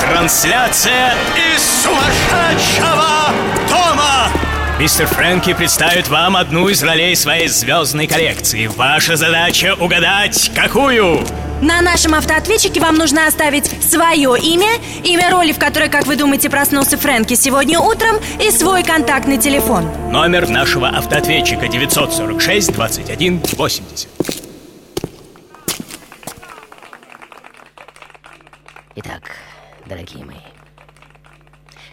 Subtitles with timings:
[0.00, 3.32] Трансляция из сумасшедшего
[3.68, 4.28] дома.
[4.78, 8.66] Мистер Фрэнки представит вам одну из ролей своей звездной коллекции.
[8.66, 11.24] Ваша задача угадать, какую?
[11.62, 14.72] На нашем автоответчике вам нужно оставить свое имя,
[15.04, 19.88] имя роли, в которой, как вы думаете, проснулся Фрэнки сегодня утром, и свой контактный телефон.
[20.10, 24.08] Номер нашего автоответчика 946 21 80.
[28.96, 29.36] Итак,
[29.86, 30.36] дорогие мои,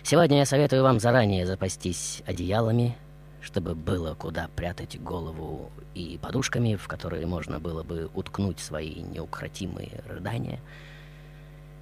[0.03, 2.95] сегодня я советую вам заранее запастись одеялами,
[3.42, 10.03] чтобы было куда прятать голову и подушками, в которые можно было бы уткнуть свои неукротимые
[10.08, 10.59] рыдания.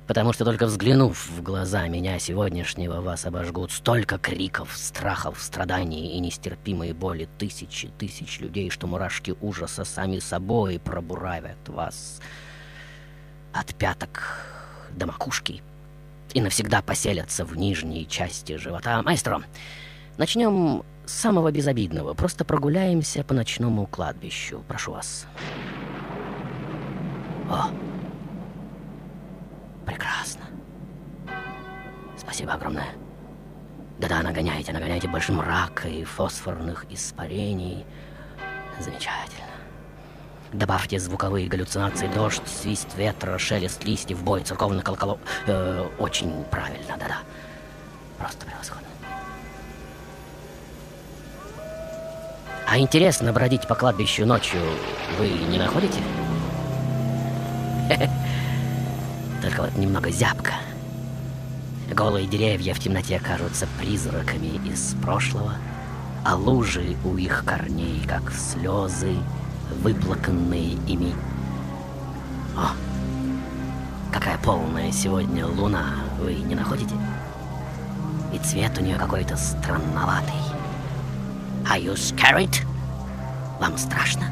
[0.07, 6.19] Потому что только взглянув в глаза меня сегодняшнего, вас обожгут столько криков, страхов, страданий и
[6.19, 12.19] нестерпимой боли тысячи тысяч людей, что мурашки ужаса сами собой пробуравят вас
[13.53, 14.39] от пяток
[14.91, 15.61] до макушки
[16.33, 19.01] и навсегда поселятся в нижней части живота.
[19.01, 19.41] Маэстро,
[20.17, 22.13] начнем с самого безобидного.
[22.13, 24.63] Просто прогуляемся по ночному кладбищу.
[24.67, 25.25] Прошу вас.
[27.49, 27.69] О!
[29.85, 30.45] Прекрасно.
[32.17, 32.89] Спасибо огромное.
[33.99, 37.85] Да-да, нагоняйте, нагоняйте больше мрака и фосфорных испарений.
[38.79, 39.48] Замечательно.
[40.51, 45.19] Добавьте звуковые галлюцинации, дождь, свист ветра, шелест листьев, бой церковных колоколов.
[45.45, 47.17] Э, очень правильно, да-да.
[48.17, 48.87] Просто превосходно.
[52.67, 54.59] А интересно бродить по кладбищу ночью
[55.19, 55.99] вы не находите?
[59.41, 60.53] Только вот немного зябко.
[61.91, 65.53] Голые деревья в темноте кажутся призраками из прошлого,
[66.25, 69.15] а лужи у их корней, как слезы,
[69.81, 71.13] выплаканные ими.
[72.55, 72.71] О,
[74.11, 76.95] какая полная сегодня луна, вы не находите?
[78.33, 80.33] И цвет у нее какой-то странноватый.
[81.65, 82.63] Are you scared?
[83.59, 84.25] Вам страшно?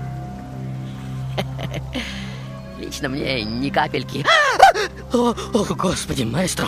[2.79, 4.25] Лично мне ни капельки.
[5.13, 6.67] О, о, господи, маэстро!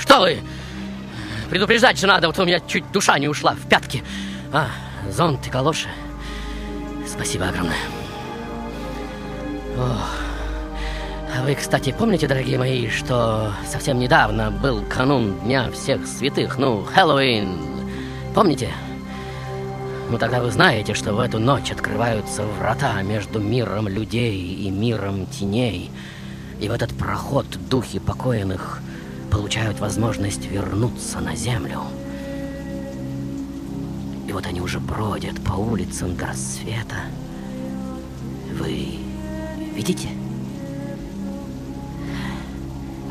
[0.00, 0.38] Что вы?
[1.50, 4.02] Предупреждать же надо, вот у меня чуть душа не ушла в пятки.
[4.52, 4.68] А,
[5.10, 5.88] зонт и калоши.
[7.14, 7.76] Спасибо огромное.
[9.78, 9.98] О,
[11.36, 16.82] а вы, кстати, помните, дорогие мои, что совсем недавно был канун Дня Всех Святых, ну,
[16.82, 17.56] Хэллоуин.
[18.34, 18.70] Помните?
[20.10, 25.26] Ну, тогда вы знаете, что в эту ночь открываются врата между миром людей и миром
[25.26, 25.92] теней.
[26.60, 28.80] И в этот проход духи покойных
[29.30, 31.82] получают возможность вернуться на землю.
[34.34, 36.96] Вот они уже бродят по улицам до рассвета.
[38.58, 38.98] Вы
[39.76, 40.08] видите?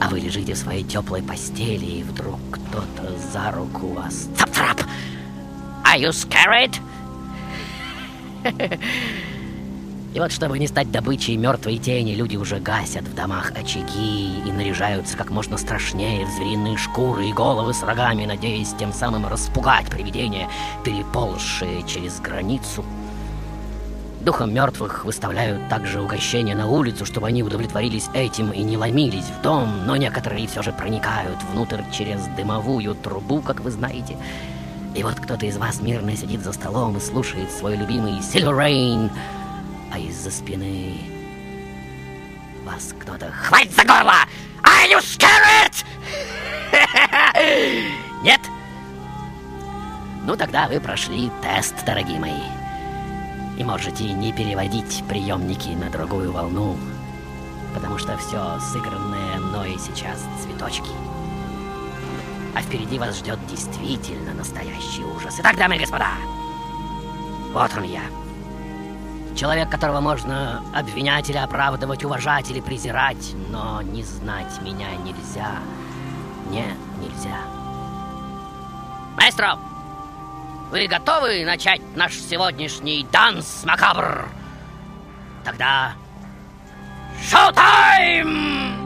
[0.02, 4.28] А вы лежите в своей теплой постели, и вдруг кто-то за руку вас...
[4.38, 4.82] Цап-цап!
[5.86, 6.76] Are you scared?
[10.14, 14.52] И вот, чтобы не стать добычей мертвой тени, люди уже гасят в домах очаги и
[14.52, 19.88] наряжаются как можно страшнее в звериные шкуры и головы с рогами, надеясь тем самым распугать
[19.88, 20.48] привидения,
[20.86, 22.86] переползшие через границу.
[24.22, 29.42] Духом мертвых выставляют также угощения на улицу, чтобы они удовлетворились этим и не ломились в
[29.42, 34.16] дом, но некоторые все же проникают внутрь через дымовую трубу, как вы знаете.
[34.94, 39.10] И вот кто-то из вас мирно сидит за столом и слушает свой любимый Silver Rain,
[39.94, 40.98] а из-за спины
[42.66, 44.16] вас кто-то хватит за горло!
[44.64, 45.86] Are you scared?
[48.24, 48.42] Нет?
[50.26, 52.42] Ну тогда вы прошли тест, дорогие мои.
[53.60, 56.76] И можете не переводить приемники на другую волну,
[57.76, 60.90] потому что все сыгранное мной сейчас цветочки.
[62.56, 65.36] А впереди вас ждет действительно настоящий ужас.
[65.40, 66.14] Итак, дамы и господа,
[67.54, 68.23] вот он я.
[69.36, 75.52] Человек, которого можно обвинять или оправдывать, уважать или презирать, но не знать меня нельзя.
[76.50, 76.66] Не,
[77.00, 77.40] нельзя.
[79.18, 79.58] Маэстро,
[80.72, 84.28] вы готовы начать наш сегодняшний данс, макабр?
[85.44, 85.94] Тогда...
[87.30, 88.83] Шоу-тайм!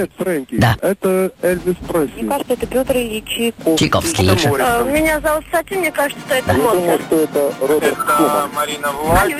[0.00, 0.56] Привет, Фрэнки.
[0.56, 0.76] Да.
[0.80, 2.22] Это Эльвис Пресли.
[2.22, 3.76] Мне кажется, это Петр Ильич Чайковский.
[3.76, 4.28] Чайковский.
[4.28, 4.80] Это.
[4.80, 7.02] А, Меня зовут Софи, мне кажется, что это Я думаю, Моцарт.
[7.06, 8.50] что это Роберт Шуман.
[8.54, 9.32] Марина Влади,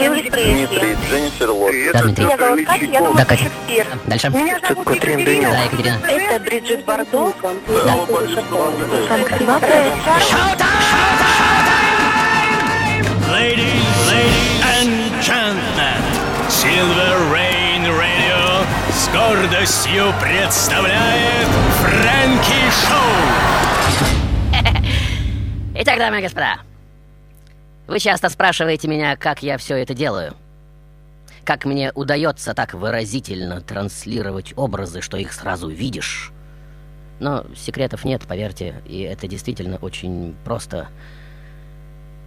[0.00, 0.96] Элвис Пресли.
[1.08, 1.92] Дженнифер Лопес.
[1.92, 2.24] Да, Дмитрий.
[2.24, 3.42] Меня зовут Катя, я думаю, Да, это Катя.
[3.44, 3.86] Шекспир.
[4.06, 4.28] Дальше.
[4.30, 5.50] Меня зовут Катрин Екатерина.
[5.50, 5.98] Да, Екатерина.
[6.06, 7.32] Это Бриджит Бардо.
[7.68, 7.94] Да.
[9.38, 9.68] Синатра.
[13.30, 16.02] Ladies, ladies and gentlemen,
[16.48, 17.41] Silver с
[19.12, 21.48] гордостью представляет
[21.80, 23.12] Фрэнки Шоу.
[25.74, 26.56] Итак, дамы и господа,
[27.86, 30.34] вы часто спрашиваете меня, как я все это делаю.
[31.44, 36.32] Как мне удается так выразительно транслировать образы, что их сразу видишь.
[37.20, 40.88] Но секретов нет, поверьте, и это действительно очень просто.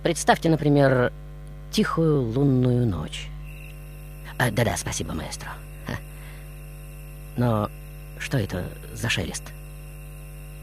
[0.04, 1.12] Представьте, например,
[1.72, 3.28] тихую лунную ночь.
[4.38, 5.52] А, да-да, спасибо, маэстро.
[7.38, 7.70] Но
[8.20, 9.44] что это за шелест?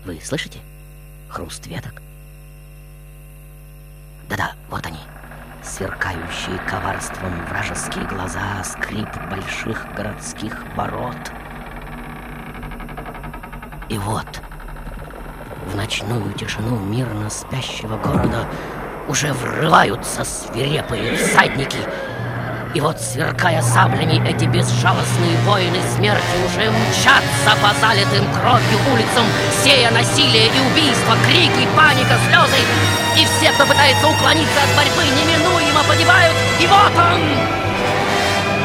[0.05, 0.59] Вы слышите?
[1.29, 2.01] Хруст веток?
[4.29, 4.99] Да-да, вот они.
[5.63, 11.17] Сверкающие коварством вражеские глаза, скрип больших городских ворот.
[13.89, 14.41] И вот,
[15.67, 18.49] в ночную тишину мирно спящего города
[19.09, 21.79] уже врываются свирепые всадники.
[22.75, 29.27] И вот, сверкая саблями, эти безжалостные воины смерти уже мчатся по залитым кровью улицам,
[29.63, 32.57] сея насилие и убийство, крики, паника, слезы.
[33.19, 36.35] И все, кто пытается уклониться от борьбы, неминуемо погибают.
[36.61, 37.21] И вот он!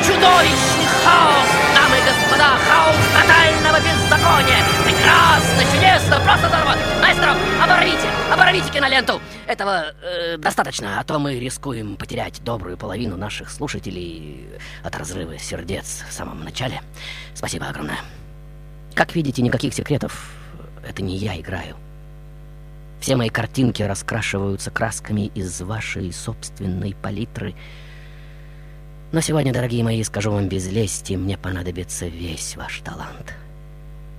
[0.06, 1.57] Чудовищный хаос,
[2.08, 4.64] господа, хаос тотального беззакония.
[4.86, 6.76] Прекрасно, чудесно, просто здорово.
[7.02, 9.22] Маэстро, оборвите, оборвите киноленту.
[9.46, 14.48] Этого э, достаточно, а то мы рискуем потерять добрую половину наших слушателей
[14.84, 16.82] от разрыва сердец в самом начале.
[17.34, 18.00] Спасибо огромное.
[18.96, 20.32] Как видите, никаких секретов.
[20.88, 21.76] Это не я играю.
[23.02, 27.54] Все мои картинки раскрашиваются красками из вашей собственной палитры.
[29.14, 33.34] Но сегодня, дорогие мои, скажу вам без лести, мне понадобится весь ваш талант.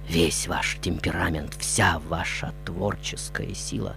[0.08, 3.94] Весь ваш темперамент, вся ваша творческая сила.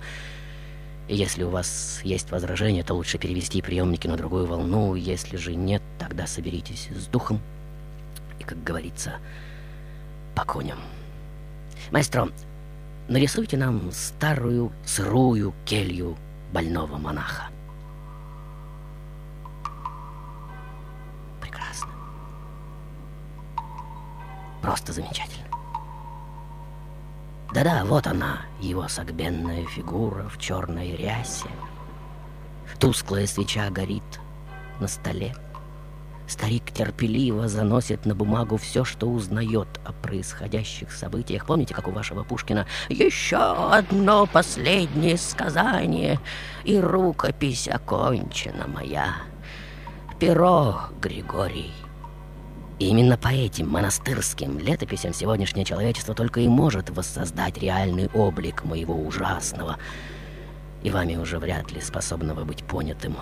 [1.07, 4.95] И если у вас есть возражения, то лучше перевести приемники на другую волну.
[4.95, 7.39] Если же нет, тогда соберитесь с духом.
[8.39, 9.13] И, как говорится,
[10.35, 10.79] по коням.
[11.91, 12.29] Маэстро,
[13.07, 16.17] нарисуйте нам старую сырую келью
[16.51, 17.47] больного монаха.
[24.61, 25.47] Просто замечательно.
[27.53, 31.49] Да-да, вот она, его согбенная фигура в черной рясе.
[32.79, 34.21] Тусклая свеча горит
[34.79, 35.35] на столе.
[36.27, 41.45] Старик терпеливо заносит на бумагу все, что узнает о происходящих событиях.
[41.45, 46.19] Помните, как у вашего Пушкина «Еще одно последнее сказание,
[46.63, 49.15] и рукопись окончена моя».
[50.19, 51.73] Перо, Григорий.
[52.81, 59.77] Именно по этим монастырским летописям сегодняшнее человечество только и может воссоздать реальный облик моего ужасного
[60.81, 63.17] и вами уже вряд ли способного быть понятым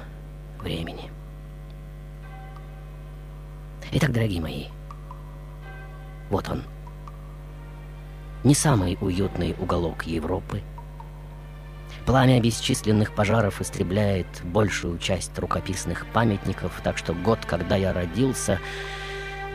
[0.62, 1.12] времени.
[3.92, 4.68] Итак, дорогие мои,
[6.30, 6.64] вот он.
[8.46, 10.62] Не самый уютный уголок Европы.
[12.06, 18.58] Пламя бесчисленных пожаров истребляет большую часть рукописных памятников, так что год, когда я родился,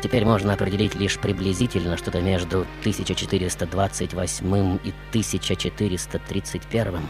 [0.05, 7.01] теперь можно определить лишь приблизительно что-то между 1428 и 1431.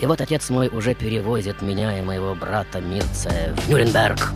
[0.00, 4.32] И вот отец мой уже перевозит меня и моего брата Мирция в Нюрнберг,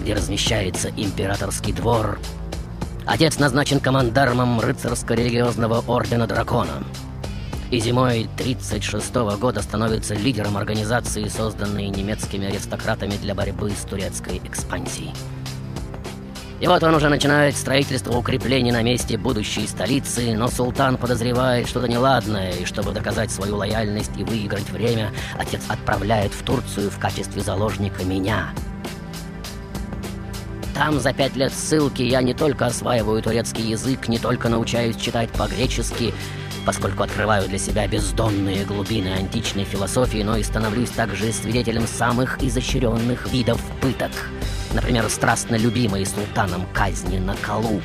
[0.00, 2.18] где размещается императорский двор.
[3.06, 6.82] Отец назначен командармом рыцарско-религиозного ордена Дракона.
[7.70, 15.12] И зимой 36 года становится лидером организации, созданной немецкими аристократами для борьбы с турецкой экспансией.
[16.58, 21.86] И вот он уже начинает строительство укреплений на месте будущей столицы, но султан подозревает что-то
[21.86, 27.42] неладное, и чтобы доказать свою лояльность и выиграть время, отец отправляет в Турцию в качестве
[27.42, 28.50] заложника меня.
[30.74, 35.30] Там за пять лет ссылки я не только осваиваю турецкий язык, не только научаюсь читать
[35.30, 36.14] по-гречески,
[36.64, 43.30] поскольку открываю для себя бездонные глубины античной философии, но и становлюсь также свидетелем самых изощренных
[43.30, 44.10] видов пыток.
[44.76, 47.80] Например, страстно любимой султаном казни на колу.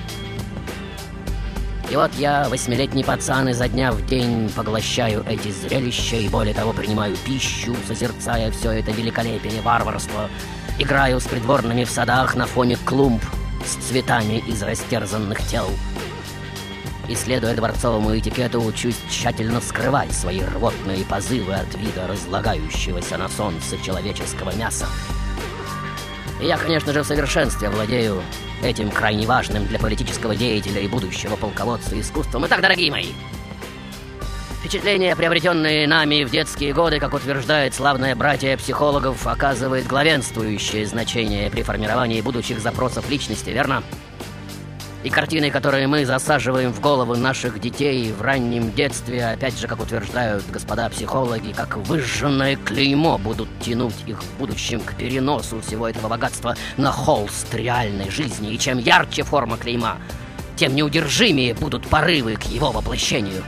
[1.90, 6.74] И вот я, восьмилетний пацан, изо дня в день поглощаю эти зрелища и более того
[6.74, 10.30] принимаю пищу, созерцая все это великолепие варварства.
[10.80, 13.24] Играю с придворными в садах на фоне клумб,
[13.66, 15.70] с цветами из растерзанных тел.
[17.08, 23.82] И следуя дворцовому этикету, учусь тщательно скрывать свои рвотные позывы от вида разлагающегося на солнце
[23.82, 24.88] человеческого мяса.
[26.42, 28.24] Я, конечно же, в совершенстве владею
[28.64, 32.46] этим крайне важным для политического деятеля и будущего полководца искусством.
[32.48, 33.10] Итак, дорогие мои,
[34.62, 41.64] Впечатления, приобретенные нами в детские годы, как утверждает славное братья психологов, оказывает главенствующее значение при
[41.64, 43.84] формировании будущих запросов личности, верно?
[45.04, 49.80] И картины, которые мы засаживаем в голову наших детей в раннем детстве, опять же, как
[49.80, 56.08] утверждают господа психологи, как выжженное клеймо будут тянуть их в будущем к переносу всего этого
[56.08, 58.54] богатства на холст реальной жизни.
[58.54, 59.98] И чем ярче форма клейма,
[60.56, 63.44] тем неудержимее будут порывы к его воплощению.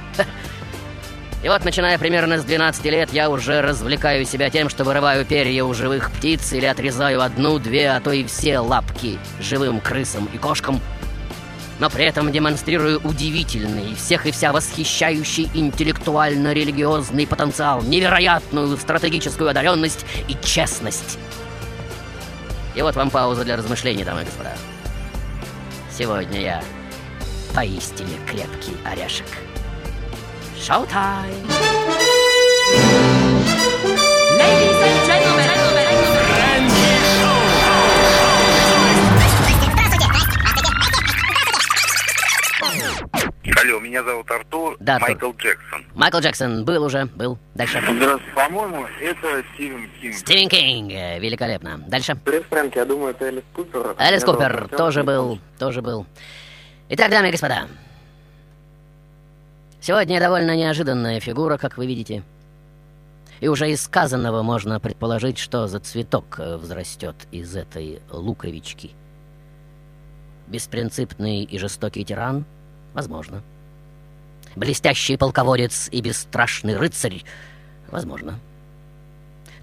[1.44, 5.66] И вот, начиная примерно с 12 лет, я уже развлекаю себя тем, что вырываю перья
[5.66, 10.38] у живых птиц или отрезаю одну, две, а то и все лапки живым крысам и
[10.38, 10.80] кошкам.
[11.80, 20.38] Но при этом демонстрирую удивительный, всех и вся восхищающий интеллектуально-религиозный потенциал, невероятную стратегическую одаренность и
[20.44, 21.18] честность.
[22.76, 24.54] И вот вам пауза для размышлений, дамы и господа.
[25.96, 26.64] Сегодня я
[27.54, 29.28] поистине крепкий орешек.
[30.58, 32.03] Showtime!
[43.62, 44.78] Алло, меня зовут Артур.
[44.80, 45.10] Да, Артур.
[45.10, 45.86] Майкл Джексон.
[45.96, 47.38] Майкл Джексон был уже, был.
[47.56, 47.80] Дальше.
[47.82, 48.34] Здравствуйте.
[48.36, 50.16] По-моему, это Стивен Кинг.
[50.16, 50.92] Стивен Кинг.
[50.92, 51.78] э, Великолепно.
[51.88, 52.16] Дальше.
[52.16, 52.78] Привет, Фрэнки.
[52.78, 53.96] Я думаю, это Элис Купер.
[54.00, 56.06] Элис Купер тоже был, тоже был.
[56.90, 57.68] Итак, дамы и господа.
[59.82, 62.24] Сегодня довольно неожиданная фигура, как вы видите.
[63.40, 68.92] И уже из сказанного можно предположить, что за цветок э, взрастет из этой луковички.
[70.48, 72.46] Беспринципный и жестокий тиран?
[72.94, 73.42] Возможно.
[74.56, 77.24] Блестящий полководец и бесстрашный рыцарь?
[77.90, 78.40] Возможно.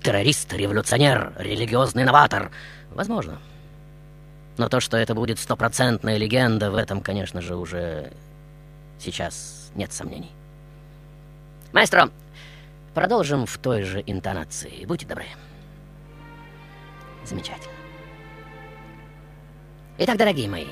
[0.02, 2.50] Террорист, революционер, религиозный новатор?
[2.90, 3.38] Возможно.
[4.56, 8.12] Но то, что это будет стопроцентная легенда, в этом, конечно же, уже
[8.98, 10.32] сейчас нет сомнений.
[11.72, 12.10] Маэстро,
[12.94, 14.84] продолжим в той же интонации.
[14.86, 15.26] Будьте добры.
[17.24, 17.72] Замечательно.
[19.98, 20.66] Итак, дорогие мои,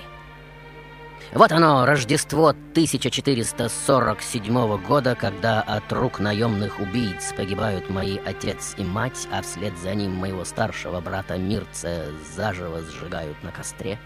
[1.34, 9.28] вот оно, Рождество 1447 года, когда от рук наемных убийц погибают мои отец и мать,
[9.30, 12.04] а вслед за ним моего старшего брата Мирца
[12.34, 13.98] заживо сжигают на костре.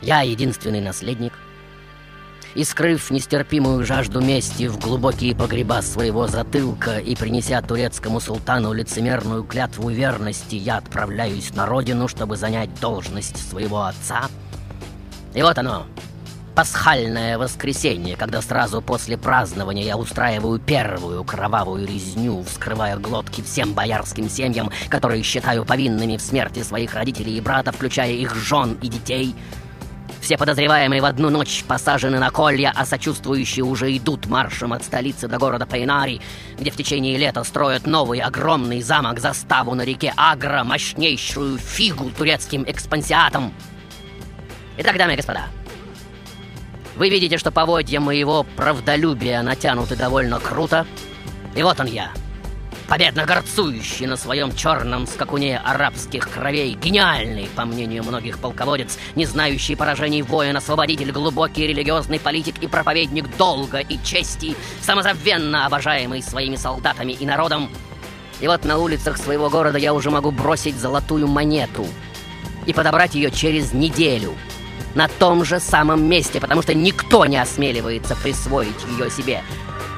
[0.00, 1.34] Я единственный наследник,
[2.54, 9.44] и скрыв нестерпимую жажду мести в глубокие погреба своего затылка и принеся турецкому султану лицемерную
[9.44, 14.30] клятву верности, я отправляюсь на родину, чтобы занять должность своего отца—
[15.34, 15.86] и вот оно,
[16.54, 24.28] пасхальное воскресенье, когда сразу после празднования я устраиваю первую кровавую резню, вскрывая глотки всем боярским
[24.28, 29.34] семьям, которые считаю повинными в смерти своих родителей и брата, включая их жен и детей.
[30.20, 35.26] Все подозреваемые в одну ночь посажены на колья, а сочувствующие уже идут маршем от столицы
[35.26, 36.20] до города Пейнари,
[36.56, 43.52] где в течение лета строят новый огромный замок-заставу на реке Агра, мощнейшую фигу турецким экспансиатом.
[44.78, 45.48] Итак, дамы и господа,
[46.96, 50.86] вы видите, что поводья моего правдолюбия натянуты довольно круто.
[51.54, 52.10] И вот он я,
[52.88, 59.74] победно горцующий на своем черном скакуне арабских кровей, гениальный, по мнению многих полководец, не знающий
[59.74, 67.12] поражений воин, освободитель, глубокий религиозный политик и проповедник долга и чести, самозабвенно обожаемый своими солдатами
[67.12, 67.68] и народом.
[68.40, 71.86] И вот на улицах своего города я уже могу бросить золотую монету
[72.64, 74.34] и подобрать ее через неделю—
[74.94, 79.42] на том же самом месте, потому что никто не осмеливается присвоить ее себе.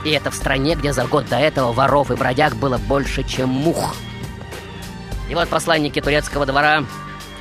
[0.05, 3.49] И это в стране, где за год до этого воров и бродяг было больше, чем
[3.49, 3.95] мух.
[5.31, 6.85] И вот посланники турецкого двора,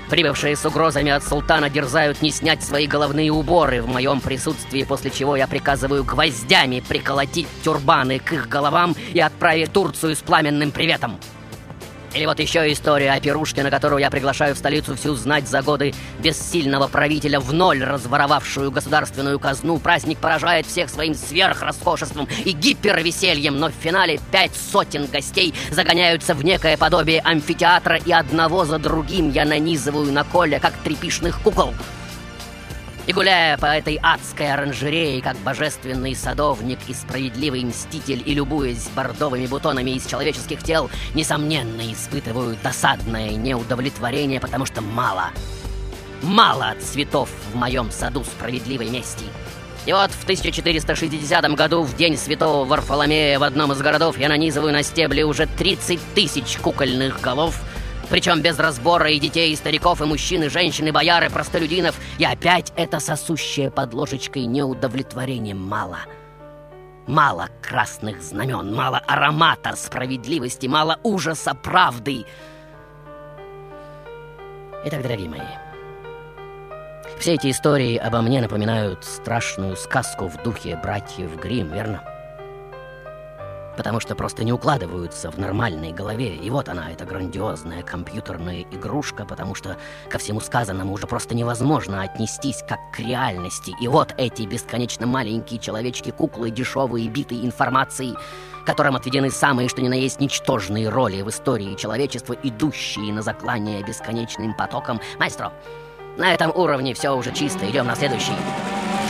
[0.09, 5.11] прибывшие с угрозами от султана, дерзают не снять свои головные уборы в моем присутствии, после
[5.11, 11.19] чего я приказываю гвоздями приколотить тюрбаны к их головам и отправить Турцию с пламенным приветом.
[12.13, 15.63] Или вот еще история о пирушке, на которую я приглашаю в столицу всю знать за
[15.63, 19.79] годы бессильного правителя, в ноль разворовавшую государственную казну.
[19.79, 26.45] Праздник поражает всех своим сверхроскошеством и гипервесельем, но в финале пять сотен гостей загоняются в
[26.45, 31.73] некое подобие амфитеатра, и одного за другим я нанизываю на Коля, как трепишных кукол.
[33.05, 39.45] И гуляя по этой адской оранжерее, как божественный садовник и справедливый мститель, и любуясь бордовыми
[39.45, 45.31] бутонами из человеческих тел, несомненно испытываю досадное неудовлетворение, потому что мало.
[46.21, 49.25] Мало цветов в моем саду справедливой мести.
[49.85, 54.71] И вот в 1460 году, в день святого Варфоломея, в одном из городов я нанизываю
[54.71, 57.59] на стебли уже 30 тысяч кукольных голов,
[58.09, 61.95] причем без разбора и детей, и стариков, и мужчин, и женщин, и бояр, и простолюдинов.
[62.17, 65.99] И опять это сосущее под ложечкой неудовлетворение мало.
[67.07, 72.25] Мало красных знамен, мало аромата справедливости, мало ужаса правды.
[74.85, 75.39] Итак, дорогие мои,
[77.19, 82.12] все эти истории обо мне напоминают страшную сказку в духе братьев Грим, верно?
[83.75, 86.35] Потому что просто не укладываются в нормальной голове.
[86.35, 89.77] И вот она, эта грандиозная компьютерная игрушка, потому что
[90.09, 93.73] ко всему сказанному уже просто невозможно отнестись как к реальности.
[93.81, 98.15] И вот эти бесконечно маленькие человечки-куклы, дешевые, битые информацией,
[98.65, 103.83] которым отведены самые, что ни на есть, ничтожные роли в истории человечества, идущие на заклание
[103.83, 105.01] бесконечным потоком.
[105.19, 105.51] Маэстро,
[106.17, 107.69] на этом уровне все уже чисто.
[107.69, 108.33] Идем на следующий.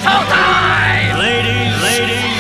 [0.04, 1.18] Шоу-тайм!
[1.18, 2.33] Ladies, ladies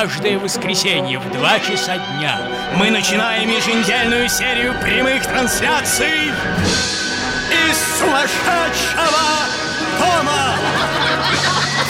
[0.00, 2.40] каждое воскресенье в 2 часа дня
[2.76, 6.32] мы начинаем еженедельную серию прямых трансляций
[7.68, 9.26] из сумасшедшего
[9.98, 10.56] дома.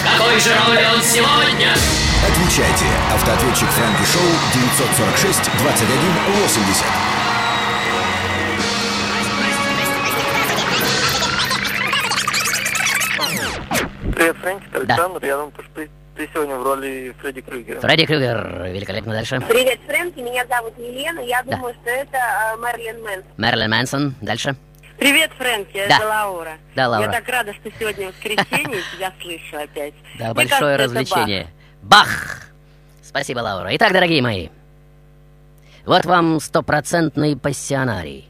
[0.03, 1.73] Какой же роли он сегодня?
[2.29, 2.87] Отвечайте.
[3.15, 5.99] Автоответчик Фрэнки Шоу 946 21
[6.43, 7.20] 80.
[14.21, 15.25] Привет, Фрэнки, это Александр.
[15.25, 17.81] Я думаю, что ты, ты сегодня в роли Фредди Крюгера.
[17.81, 18.65] Фредди Крюгер.
[18.71, 19.41] Великолепно дальше.
[19.49, 21.21] Привет, Фрэнки, меня зовут Елена.
[21.21, 21.57] Я Да.
[21.57, 23.25] думаю, что это э, Мэрилин Мэнсон.
[23.39, 24.15] Мэрилин Мэнсон.
[24.21, 24.57] Дальше.
[24.99, 25.97] Привет, Фрэнки, Да.
[25.97, 26.53] это Лаура.
[26.75, 27.07] Да, Лаура.
[27.07, 29.95] Я так рада, что сегодня воскресенье, тебя слышу опять.
[30.19, 31.47] Да, Мне большое кажется, развлечение.
[31.81, 32.43] Бах!
[33.03, 33.75] Спасибо, Лаура.
[33.77, 34.49] Итак, дорогие мои,
[35.87, 38.29] вот вам стопроцентный пассионарий.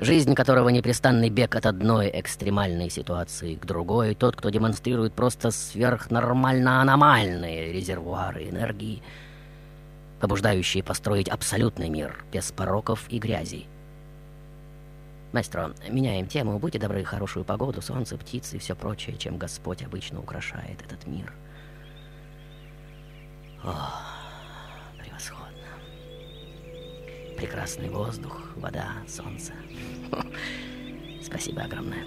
[0.00, 4.14] Жизнь которого непрестанный бег от одной экстремальной ситуации к другой.
[4.14, 9.02] Тот, кто демонстрирует просто сверхнормально-аномальные резервуары энергии,
[10.20, 13.66] побуждающие построить абсолютный мир без пороков и грязи.
[15.32, 16.60] Маэстро, меняем тему.
[16.60, 21.32] Будьте добры, хорошую погоду, солнце, птицы и все прочее, чем Господь обычно украшает этот мир.
[23.64, 23.74] О,
[24.96, 25.48] превосходно.
[27.38, 29.52] Прекрасный воздух, вода, солнце.
[31.24, 32.04] Спасибо огромное.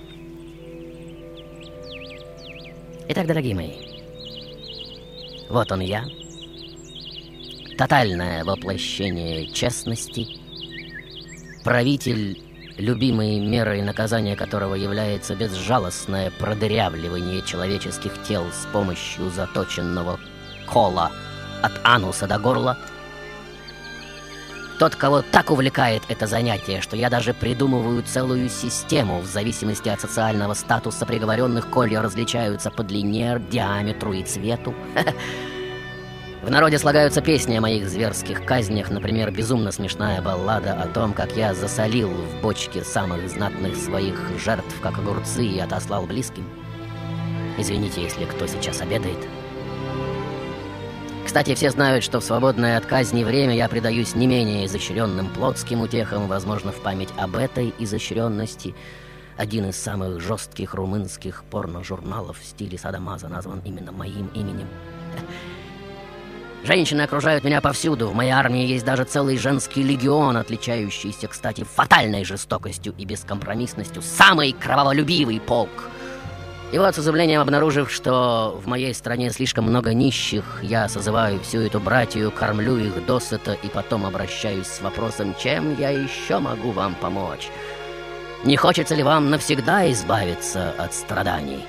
[3.07, 3.71] Итак, дорогие мои,
[5.49, 6.03] вот он я.
[7.77, 10.27] Тотальное воплощение честности.
[11.63, 12.37] Правитель,
[12.77, 20.19] любимой мерой наказания которого является безжалостное продырявливание человеческих тел с помощью заточенного
[20.67, 21.09] кола
[21.61, 22.77] от ануса до горла.
[24.81, 30.01] Тот, кого так увлекает это занятие, что я даже придумываю целую систему в зависимости от
[30.01, 34.73] социального статуса приговоренных, колья различаются по длине, диаметру и цвету.
[36.41, 41.37] В народе слагаются песни о моих зверских казнях, например, безумно смешная баллада о том, как
[41.37, 46.49] я засолил в бочке самых знатных своих жертв, как огурцы, и отослал близким.
[47.59, 49.19] Извините, если кто сейчас обедает.
[51.31, 55.79] Кстати, все знают, что в свободное от казни время я предаюсь не менее изощренным плотским
[55.79, 58.75] утехам, возможно, в память об этой изощренности.
[59.37, 64.67] Один из самых жестких румынских порно-журналов в стиле Садамаза назван именно моим именем.
[66.65, 68.09] Женщины окружают меня повсюду.
[68.09, 74.01] В моей армии есть даже целый женский легион, отличающийся, кстати, фатальной жестокостью и бескомпромиссностью.
[74.01, 75.69] Самый кроваволюбивый полк.
[76.71, 81.59] И вот с изумлением обнаружив, что в моей стране слишком много нищих, я созываю всю
[81.59, 86.95] эту братью, кормлю их досыта и потом обращаюсь с вопросом, чем я еще могу вам
[86.95, 87.49] помочь.
[88.45, 91.65] Не хочется ли вам навсегда избавиться от страданий?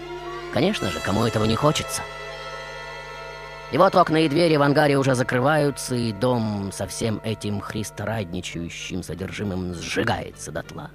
[0.54, 2.02] Конечно же, кому этого не хочется.
[3.72, 9.02] И вот окна и двери в ангаре уже закрываются, и дом со всем этим христорадничающим
[9.02, 10.90] содержимым сжигается дотла.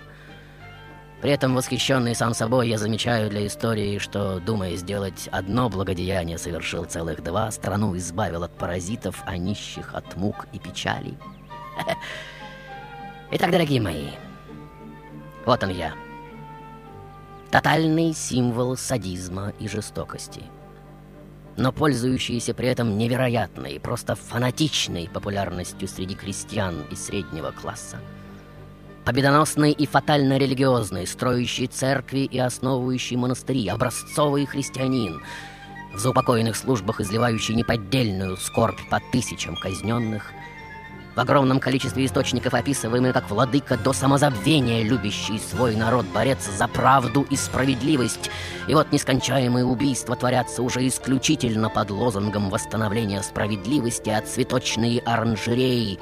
[1.22, 6.86] При этом, восхищенный сам собой, я замечаю для истории, что, думая сделать одно благодеяние, совершил
[6.86, 11.18] целых два, страну избавил от паразитов, а нищих от мук и печалей.
[13.32, 14.10] Итак, дорогие мои,
[15.46, 15.94] вот он я.
[17.50, 20.44] Тотальный символ садизма и жестокости.
[21.56, 27.98] Но пользующийся при этом невероятной, просто фанатичной популярностью среди крестьян и среднего класса
[29.08, 35.24] победоносный и фатально религиозный, строящий церкви и основывающий монастыри, образцовый христианин,
[35.94, 40.34] в заупокоенных службах изливающий неподдельную скорбь по тысячам казненных,
[41.16, 47.26] в огромном количестве источников описываемый как владыка до самозабвения, любящий свой народ, борец за правду
[47.30, 48.30] и справедливость.
[48.68, 55.98] И вот нескончаемые убийства творятся уже исключительно под лозунгом восстановления справедливости, а цветочные оранжереи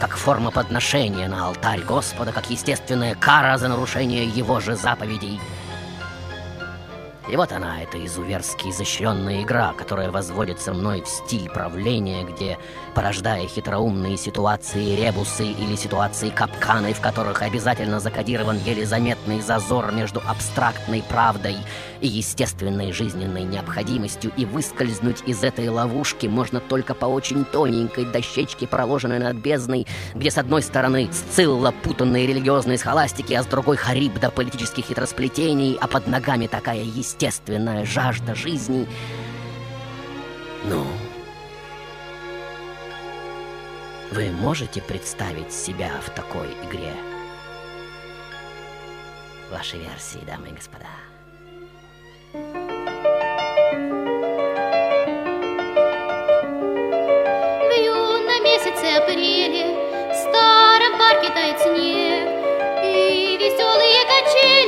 [0.00, 5.40] как форма подношения на алтарь Господа, как естественная кара за нарушение его же заповедей–
[7.28, 12.56] и вот она, эта изуверски изощренная игра, которая возводится мной в стиль правления, где,
[12.94, 20.22] порождая хитроумные ситуации ребусы или ситуации капканы, в которых обязательно закодирован еле заметный зазор между
[20.24, 21.56] абстрактной правдой
[22.00, 28.66] и естественной жизненной необходимостью, и выскользнуть из этой ловушки можно только по очень тоненькой дощечке,
[28.66, 34.18] проложенной над бездной, где с одной стороны сцилла путанные религиозные схоластики, а с другой хариб
[34.20, 38.86] до политических хитросплетений, а под ногами такая естественная жажда жизни.
[40.64, 40.84] Ну,
[44.12, 46.92] вы можете представить себя в такой игре?
[49.50, 51.05] Ваши версии, дамы и господа.
[61.34, 62.28] Тает снег
[62.84, 64.65] И веселые качели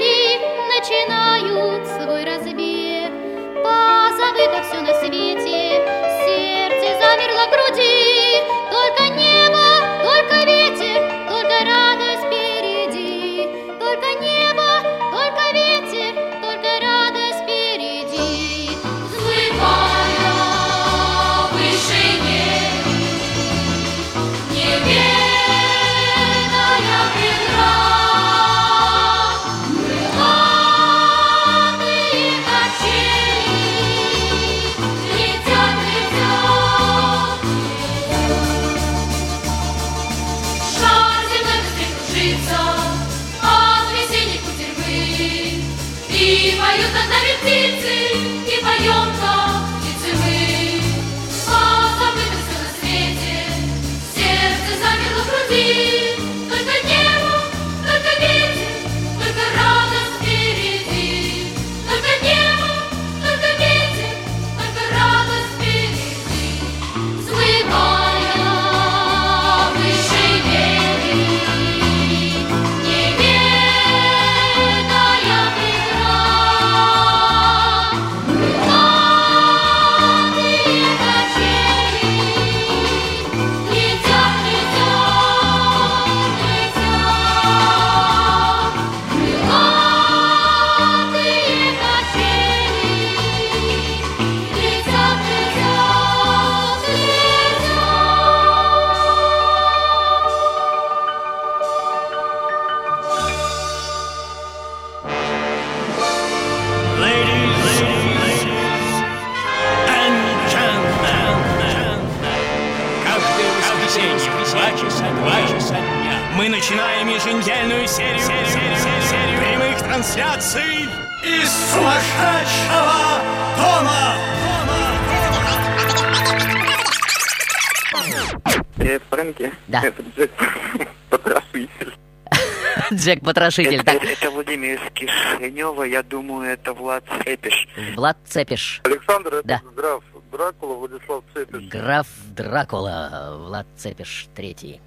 [133.08, 133.82] Джек Потрошитель.
[133.84, 137.66] Так, Это, это Владимир из Кишинева, я думаю, это Влад Цепиш.
[137.96, 138.82] Влад Цепиш.
[138.84, 139.62] Александр, это Да.
[139.74, 141.68] граф Дракула, Владислав Цепиш.
[141.70, 144.82] Граф Дракула, Влад Цепиш третий.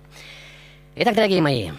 [0.96, 1.72] Итак, дорогие мои,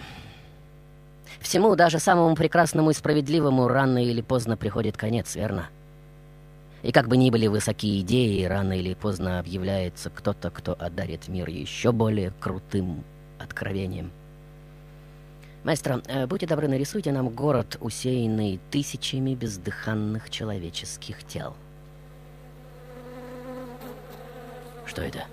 [1.39, 5.69] всему, даже самому прекрасному и справедливому, рано или поздно приходит конец, верно?
[6.81, 11.47] И как бы ни были высокие идеи, рано или поздно объявляется кто-то, кто одарит мир
[11.47, 13.05] еще более крутым
[13.39, 14.11] откровением.
[15.63, 21.55] Маэстро, э, будьте добры, нарисуйте нам город, усеянный тысячами бездыханных человеческих тел.
[24.85, 25.23] Что это?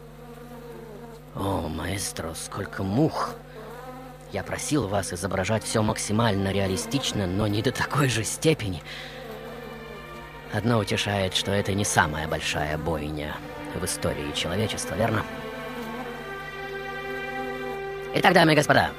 [1.35, 3.35] О, маэстро, сколько мух!
[4.33, 8.85] Я просил вас изображать все максимально реалистично, но не до такой же степени.
[10.53, 13.35] Одно утешает, что это не самая большая бойня
[13.75, 15.25] в истории человечества, верно?
[18.15, 18.91] Итак, дамы и господа,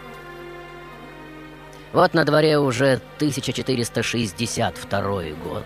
[1.94, 5.02] вот на дворе уже 1462
[5.44, 5.66] год.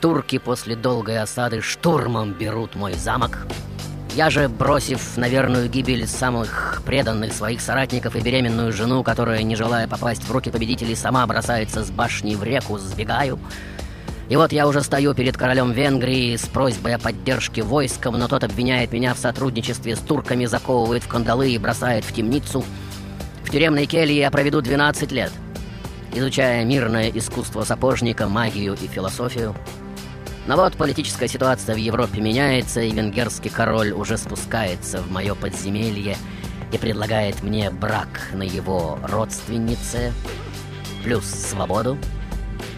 [0.00, 3.46] Турки после долгой осады штурмом берут мой замок.
[4.14, 9.56] Я же, бросив на верную гибель самых преданных своих соратников и беременную жену, которая, не
[9.56, 13.38] желая попасть в руки победителей, сама бросается с башни в реку, сбегаю.
[14.28, 18.44] И вот я уже стою перед королем Венгрии с просьбой о поддержке войском, но тот
[18.44, 22.64] обвиняет меня в сотрудничестве с турками, заковывает в кандалы и бросает в темницу.
[23.52, 25.30] Тюремной келье я проведу 12 лет,
[26.14, 29.54] изучая мирное искусство сапожника, магию и философию.
[30.46, 36.16] Но вот политическая ситуация в Европе меняется, и венгерский король уже спускается в мое подземелье
[36.72, 40.14] и предлагает мне брак на его родственнице,
[41.04, 41.98] плюс свободу.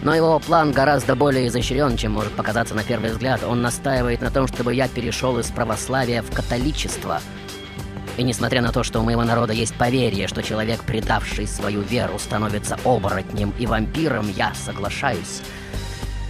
[0.03, 3.45] Но его план гораздо более изощрен, чем может показаться на первый взгляд.
[3.45, 7.21] Он настаивает на том, чтобы я перешел из православия в католичество.
[8.17, 12.17] И несмотря на то, что у моего народа есть поверье, что человек, предавший свою веру,
[12.17, 15.41] становится оборотнем и вампиром, я соглашаюсь.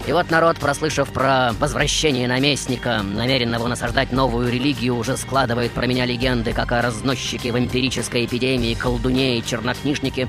[0.08, 6.06] И вот народ, прослышав про возвращение наместника, намеренного насаждать новую религию, уже складывает про меня
[6.06, 10.28] легенды, как о разносчике вампирической эпидемии, колдуне и чернокнижнике.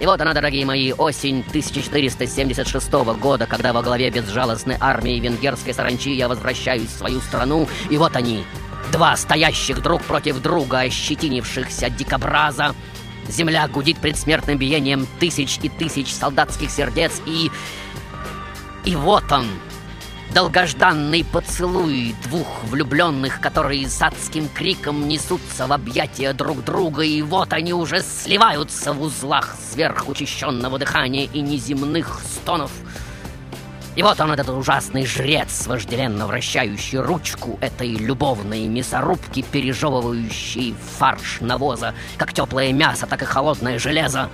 [0.00, 6.10] И вот она, дорогие мои, осень 1476 года, когда во главе безжалостной армии венгерской саранчи
[6.10, 8.44] я возвращаюсь в свою страну, и вот они,
[8.94, 12.76] два стоящих друг против друга, ощетинившихся дикобраза.
[13.28, 17.50] Земля гудит предсмертным биением тысяч и тысяч солдатских сердец, и...
[18.84, 19.46] И вот он,
[20.32, 27.52] долгожданный поцелуй двух влюбленных, которые с адским криком несутся в объятия друг друга, и вот
[27.52, 32.70] они уже сливаются в узлах сверхучащенного дыхания и неземных стонов.
[33.96, 41.94] И вот он, этот ужасный жрец, вожделенно вращающий ручку этой любовной мясорубки, пережевывающий фарш навоза,
[42.16, 44.30] как теплое мясо, так и холодное железо.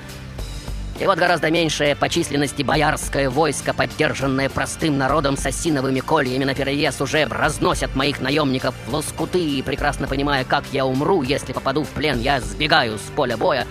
[0.99, 7.01] И вот гораздо меньшее по численности боярское войско, поддержанное простым народом с осиновыми кольями наперевес,
[7.01, 11.89] уже разносят моих наемников в лоскуты, и прекрасно понимая, как я умру, если попаду в
[11.89, 13.67] плен, я сбегаю с поля боя,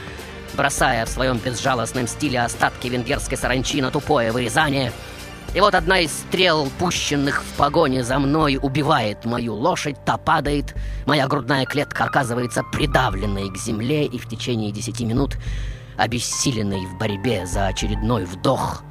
[0.54, 4.92] бросая в своем безжалостном стиле остатки венгерской саранчи на тупое вырезание.
[5.56, 10.76] И вот одна из стрел, пущенных в погоне за мной, убивает мою лошадь, та падает,
[11.08, 15.38] моя грудная клетка оказывается придавленной к земле, и в течение десяти минут
[15.98, 18.84] обессиленный в борьбе за очередной вдох,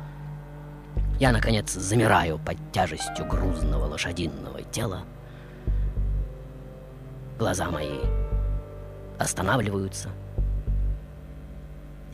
[1.20, 5.02] я, наконец, замираю под тяжестью грузного лошадиного тела.
[7.38, 8.00] Глаза мои
[9.16, 10.10] останавливаются,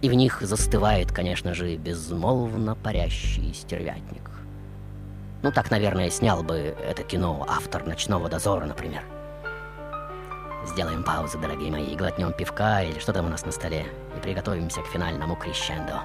[0.03, 4.34] и в них застывает, конечно же, безмолвно парящий стервятник.
[5.45, 9.03] Ну, так, наверное, снял бы это кино автор «Ночного дозора», например.
[10.67, 13.85] Сделаем паузу, дорогие мои, и глотнем пивка или что там у нас на столе,
[14.17, 16.01] и приготовимся к финальному крещендо.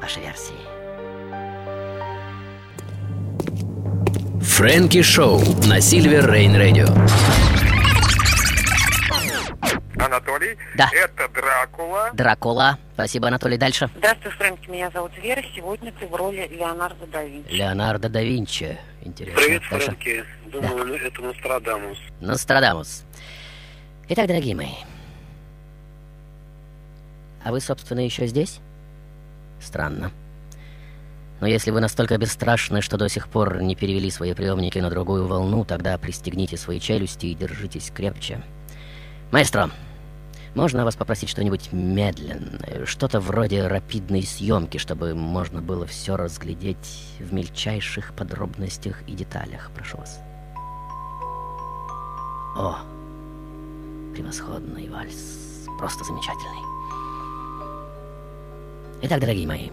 [0.00, 0.54] Ваши версии.
[4.40, 6.86] Фрэнки Шоу на Сильвер Рейн Радио.
[9.98, 10.88] Анатолий, Да.
[10.92, 12.10] это Дракула.
[12.12, 12.78] Дракула.
[12.94, 13.56] Спасибо, Анатолий.
[13.58, 13.90] Дальше.
[13.96, 15.42] Здравствуй, Фрэнки, меня зовут Вера.
[15.54, 17.50] Сегодня ты в роли Леонардо да Винчи.
[17.52, 18.78] Леонардо да Винчи.
[19.02, 19.40] Интересно.
[19.42, 19.86] Привет, Дальше.
[19.86, 20.24] Фрэнки.
[20.46, 21.98] Думаю, это Нострадамус.
[22.20, 23.04] Нострадамус.
[24.08, 24.72] Итак, дорогие мои.
[27.44, 28.60] А вы, собственно, еще здесь?
[29.60, 30.10] Странно.
[31.40, 35.26] Но если вы настолько бесстрашны, что до сих пор не перевели свои приемники на другую
[35.26, 38.40] волну, тогда пристегните свои челюсти и держитесь крепче.
[39.30, 39.70] Маэстро,
[40.54, 47.32] можно вас попросить что-нибудь медленное, что-то вроде рапидной съемки, чтобы можно было все разглядеть в
[47.32, 50.20] мельчайших подробностях и деталях, прошу вас.
[52.56, 52.78] О,
[54.14, 56.64] превосходный вальс, просто замечательный.
[59.02, 59.70] Итак, дорогие мои,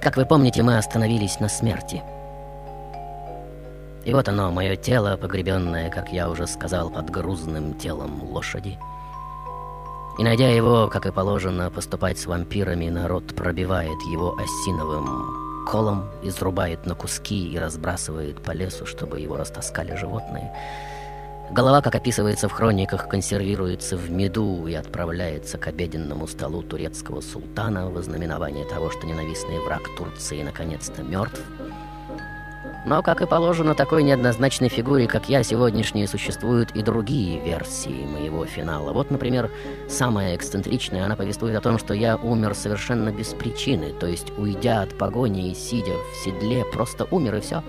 [0.00, 2.02] как вы помните, мы остановились на смерти.
[4.08, 8.78] И вот оно, мое тело, погребенное, как я уже сказал, под грузным телом лошади.
[10.18, 16.86] И найдя его, как и положено, поступать с вампирами, народ пробивает его осиновым колом, изрубает
[16.86, 20.56] на куски и разбрасывает по лесу, чтобы его растаскали животные.
[21.50, 27.90] Голова, как описывается в хрониках, консервируется в меду и отправляется к обеденному столу турецкого султана
[27.90, 31.42] во знаменование того, что ненавистный враг Турции наконец-то мертв.
[32.88, 38.46] Но, как и положено такой неоднозначной фигуре, как я, сегодняшние существуют и другие версии моего
[38.46, 38.94] финала.
[38.94, 39.50] Вот, например,
[39.90, 44.80] самая эксцентричная, она повествует о том, что я умер совершенно без причины, то есть, уйдя
[44.80, 47.62] от погони и сидя в седле, просто умер и все.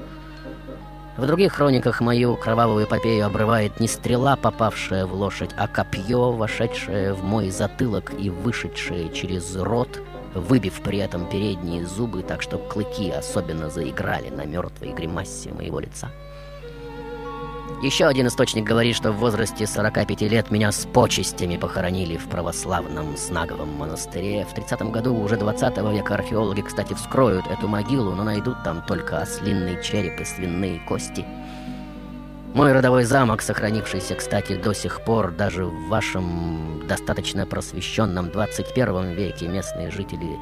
[1.17, 7.13] В других хрониках мою кровавую эпопею обрывает не стрела, попавшая в лошадь, а копье, вошедшее
[7.13, 9.99] в мой затылок и вышедшее через рот,
[10.33, 16.09] выбив при этом передние зубы, так что клыки особенно заиграли на мертвой гримасе моего лица.
[17.81, 23.15] Еще один источник говорит, что в возрасте 45 лет меня с почестями похоронили в православном
[23.15, 24.45] Снаговом монастыре.
[24.45, 29.21] В 30 году уже 20 века археологи, кстати, вскроют эту могилу, но найдут там только
[29.21, 31.25] ослинный череп и свиные кости.
[32.53, 39.47] Мой родовой замок, сохранившийся, кстати, до сих пор, даже в вашем достаточно просвещенном 21 веке
[39.47, 40.37] местные жители,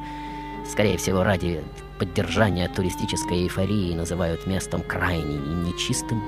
[0.66, 1.62] скорее всего, ради
[1.98, 6.22] поддержания туристической эйфории называют местом крайне нечистым.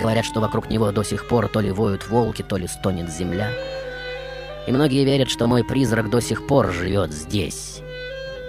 [0.00, 3.50] Говорят, что вокруг него до сих пор то ли воют волки, то ли стонет земля.
[4.66, 7.82] И многие верят, что мой призрак до сих пор живет здесь.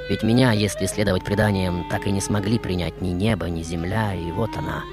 [0.10, 4.32] Ведь меня, если следовать преданиям, так и не смогли принять ни небо, ни земля, и
[4.32, 4.84] вот она,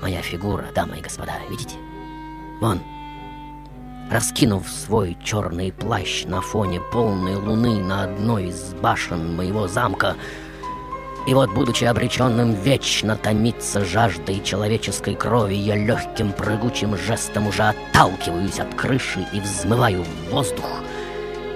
[0.00, 1.76] моя фигура, дамы и господа, видите?
[2.60, 2.80] Вон,
[4.10, 10.16] раскинув свой черный плащ на фоне полной луны на одной из башен моего замка,
[11.26, 18.58] и вот, будучи обреченным вечно томиться жаждой человеческой крови, я легким прыгучим жестом уже отталкиваюсь
[18.58, 20.64] от крыши и взмываю в воздух.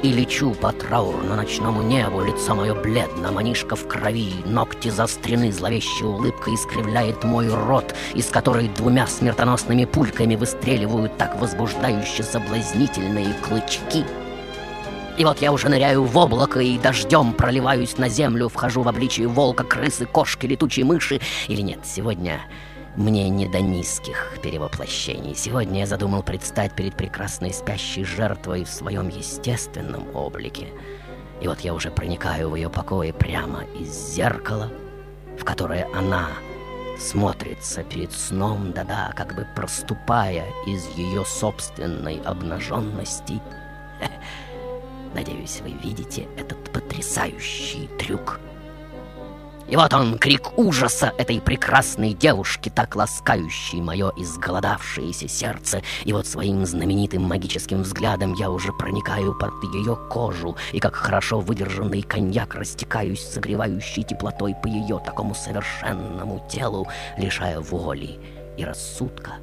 [0.03, 6.53] И лечу по траурно-ночному небу, лицо мое бледно, манишка в крови, ногти заострены, зловещая улыбка
[6.53, 14.05] искривляет мой рот, из которой двумя смертоносными пульками выстреливают так возбуждающе соблазнительные клычки—
[15.19, 19.29] и вот я уже ныряю в облако и дождем проливаюсь на землю, вхожу в обличие
[19.29, 21.21] волка, крысы, кошки, летучей мыши.
[21.49, 22.41] Или нет, сегодня
[22.97, 25.35] мне не до низких перевоплощений.
[25.35, 30.69] Сегодня я задумал предстать перед прекрасной спящей жертвой в своем естественном облике.
[31.41, 34.71] И вот я уже проникаю в ее покои прямо из зеркала,
[35.39, 36.29] в которое она
[36.99, 43.41] смотрится перед сном, да-да, как бы проступая из ее собственной обнаженности.
[45.15, 48.39] Надеюсь, вы видите этот потрясающий трюк.
[49.73, 55.81] И вот он, крик ужаса этой прекрасной девушки, так ласкающей мое изголодавшееся сердце.
[56.05, 61.41] И вот своим знаменитым магическим взглядом я уже проникаю под ее кожу, и как хорошо
[61.41, 68.21] выдержанный коньяк растекаюсь согревающей теплотой по ее такому совершенному телу, лишая воли
[68.59, 69.37] и рассудка.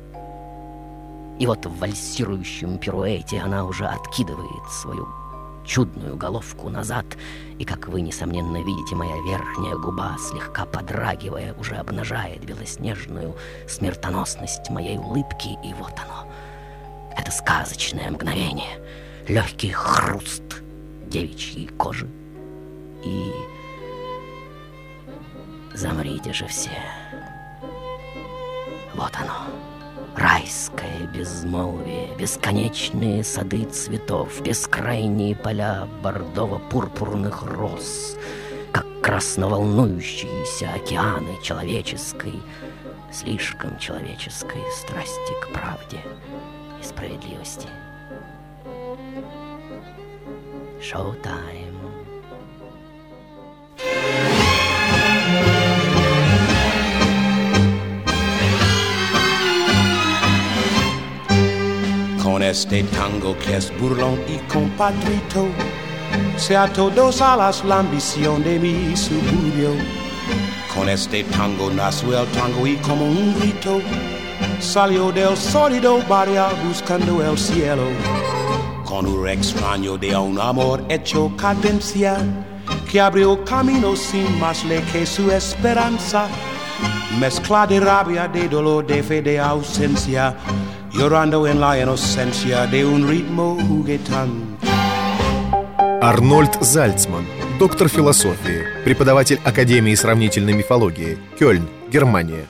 [1.39, 5.07] И вот в вальсирующем пируэте она уже откидывает свою
[5.65, 7.05] чудную головку назад,
[7.59, 13.35] и, как вы, несомненно, видите, моя верхняя губа, слегка подрагивая, уже обнажает белоснежную
[13.67, 16.31] смертоносность моей улыбки, и вот оно.
[17.17, 18.79] Это сказочное мгновение,
[19.27, 20.61] легкий хруст
[21.07, 22.07] девичьей кожи.
[23.03, 23.29] И
[25.73, 26.71] замрите же все.
[28.93, 29.68] Вот оно.
[30.15, 38.17] Райское безмолвие, бесконечные сады цветов, бескрайние поля бордово-пурпурных роз,
[38.71, 42.41] как красноволнующиеся океаны человеческой,
[43.11, 45.99] слишком человеческой страсти к правде
[46.81, 47.67] и справедливости.
[50.81, 51.68] Шоу-тайм.
[62.43, 65.47] Este tango que es burlón y compatrito,
[66.37, 69.71] se a todos alas la ambición de mi suburbio.
[70.73, 73.81] Con este tango nació el tango y como un grito,
[74.59, 77.83] salió del sólido barrio buscando el cielo.
[78.85, 82.17] Con un extraño de un amor hecho cadencia,
[82.89, 86.27] que abrió camino sin más ley que su esperanza.
[87.19, 90.35] Mezcla de rabia, de dolor, de fe, de ausencia,
[90.91, 94.57] llorando en la inocencia de un ritmo juguetón.
[96.01, 97.25] Арнольд Зальцман,
[97.59, 102.47] доктор философии, преподаватель Академии сравнительной мифологии, Кёльн, Германия.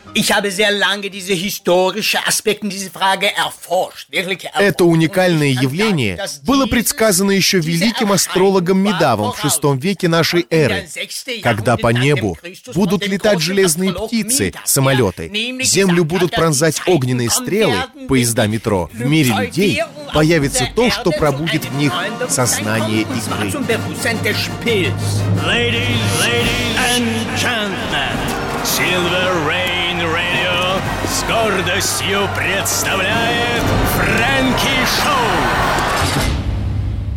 [4.55, 10.87] Это уникальное явление было предсказано еще великим астрологом Медавом в VI веке нашей эры,
[11.41, 12.37] когда по небу
[12.73, 15.29] будут летать железные птицы, самолеты,
[15.63, 18.89] землю будут пронзать огненные стрелы, поезда метро.
[18.93, 19.81] В мире людей
[20.13, 21.93] появится то, что пробудит в них
[22.27, 23.49] сознание игры.
[25.45, 27.18] Ladies, ladies and
[28.79, 33.61] Silver Rain Radio с гордостью представляет
[33.93, 36.23] Фрэнки Шоу.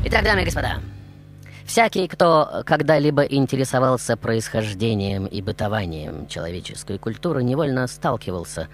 [0.07, 0.81] Итак, дамы и господа,
[1.65, 8.67] всякий, кто когда-либо интересовался происхождением и бытованием человеческой культуры, невольно сталкивался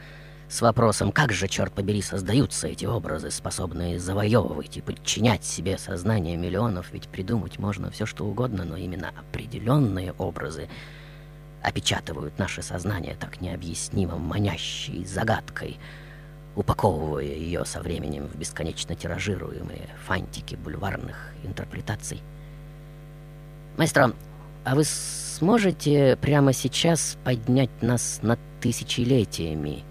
[0.48, 6.38] с вопросом, как же, черт побери, создаются эти образы, способные завоевывать и подчинять себе сознание
[6.38, 10.70] миллионов, ведь придумать можно все что угодно, но именно определенные образы
[11.62, 15.78] опечатывают наше сознание так необъяснимо манящей загадкой.
[16.56, 22.20] упаковывая ее со временем в бесконечно тиражируемые фантики бульварных интерпретаций.
[23.76, 24.12] Маэстро,
[24.64, 29.84] а вы сможете прямо сейчас поднять нас над тысячелетиями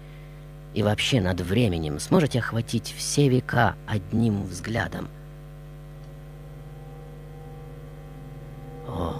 [0.74, 1.98] и вообще над временем?
[1.98, 5.08] Сможете охватить все века одним взглядом?
[8.86, 9.16] О,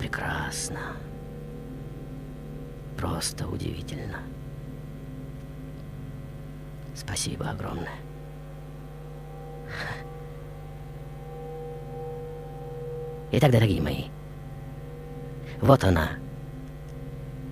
[0.00, 0.96] прекрасно.
[2.96, 4.20] Просто удивительно.
[6.94, 7.98] Спасибо огромное.
[13.32, 14.04] Итак, дорогие мои,
[15.60, 16.12] вот она,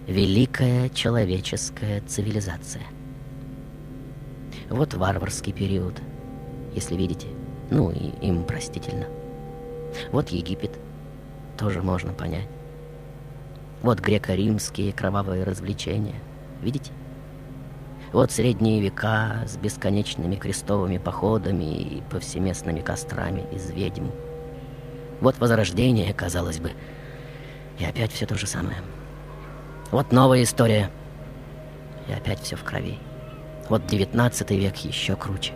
[0.06, 2.84] великая человеческая цивилизация.
[4.70, 6.00] Вот варварский период,
[6.74, 7.26] если видите,
[7.70, 9.06] ну и им простительно.
[10.12, 10.78] Вот Египет,
[11.58, 12.48] тоже можно понять.
[13.82, 16.20] Вот греко-римские кровавые развлечения,
[16.62, 16.92] видите?
[18.12, 24.06] Вот средние века с бесконечными крестовыми походами и повсеместными кострами из ведьм.
[25.20, 26.72] Вот возрождение, казалось бы.
[27.78, 28.78] И опять все то же самое.
[29.90, 30.90] Вот новая история.
[32.08, 32.98] И опять все в крови.
[33.68, 35.52] Вот девятнадцатый век еще круче.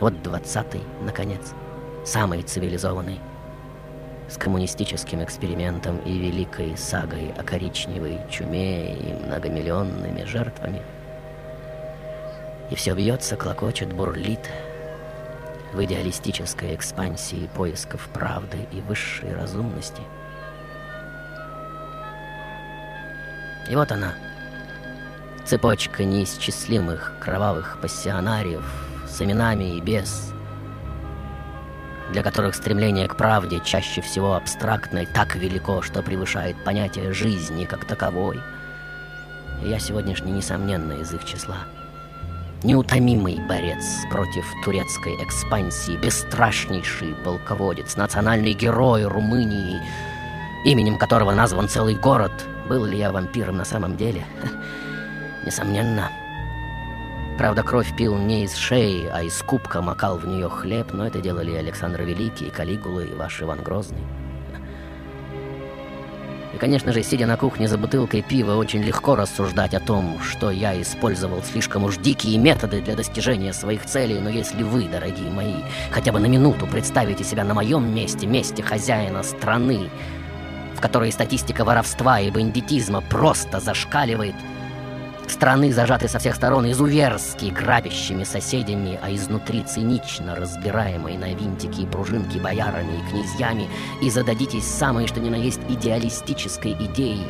[0.00, 1.54] Вот двадцатый, наконец,
[2.04, 3.18] самый цивилизованный.
[4.32, 10.80] С коммунистическим экспериментом и великой сагой о коричневой чуме и многомиллионными жертвами.
[12.70, 14.48] И все бьется, клокочет, бурлит,
[15.74, 20.00] в идеалистической экспансии поисков правды и высшей разумности.
[23.70, 24.14] И вот она,
[25.44, 28.64] цепочка неисчислимых кровавых пассионариев
[29.06, 30.31] с именами и без,
[32.12, 37.84] для которых стремление к правде чаще всего абстрактной так велико, что превышает понятие жизни как
[37.84, 38.40] таковой.
[39.62, 41.58] Я сегодняшний, несомненно, из их числа—
[42.64, 49.80] Неутомимый борец против турецкой экспансии, бесстрашнейший полководец, национальный герой Румынии,
[50.64, 52.30] именем которого назван целый город.
[52.68, 54.24] Был ли я вампиром на самом деле?
[55.44, 56.08] Несомненно.
[57.42, 61.20] Правда, кровь пил не из шеи, а из кубка макал в нее хлеб, но это
[61.20, 64.04] делали Александр Великий, Калигула и ваш Иван Грозный.
[66.54, 70.52] И, конечно же, сидя на кухне за бутылкой пива, очень легко рассуждать о том, что
[70.52, 75.64] я использовал слишком уж дикие методы для достижения своих целей, но если вы, дорогие мои,
[75.90, 79.90] хотя бы на минуту представите себя на моем месте, месте хозяина страны,
[80.76, 84.36] в которой статистика воровства и бандитизма просто зашкаливает–
[85.32, 91.86] Страны зажаты со всех сторон изуверски грабящими соседями, а изнутри цинично разбираемой на винтики и
[91.86, 93.66] пружинки боярами и князьями,
[94.02, 97.26] и зададитесь самой что ни на есть идеалистической идеей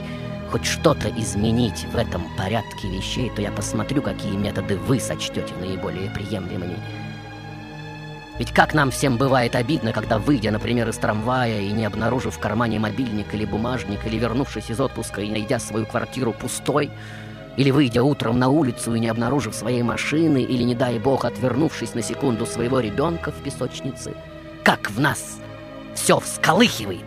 [0.50, 6.10] хоть что-то изменить в этом порядке вещей, то я посмотрю, какие методы вы сочтете наиболее
[6.10, 6.78] приемлемыми.
[8.38, 12.40] Ведь как нам всем бывает обидно, когда, выйдя, например, из трамвая и не обнаружив в
[12.40, 16.90] кармане мобильник или бумажник, или вернувшись из отпуска и найдя свою квартиру пустой,
[17.56, 21.94] или выйдя утром на улицу и не обнаружив своей машины, или, не дай бог, отвернувшись
[21.94, 24.14] на секунду своего ребенка в песочнице,
[24.64, 25.38] как в нас
[25.94, 27.04] все всколыхивает.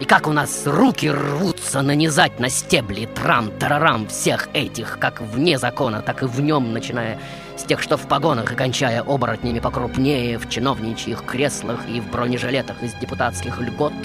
[0.00, 6.02] И как у нас руки рвутся нанизать на стебли трам-тарарам всех этих, как вне закона,
[6.02, 7.18] так и в нем, начиная
[7.56, 12.82] с тех, что в погонах и кончая оборотнями покрупнее, в чиновничьих креслах и в бронежилетах
[12.82, 13.94] из депутатских льгот—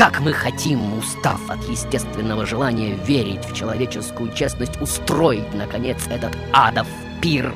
[0.00, 6.86] как мы хотим, устав от естественного желания верить в человеческую честность, устроить, наконец, этот адов
[7.20, 7.54] пир